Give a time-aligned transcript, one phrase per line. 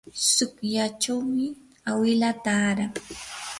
[0.19, 1.45] tsukllachawmi
[1.89, 2.91] awilaa taaran.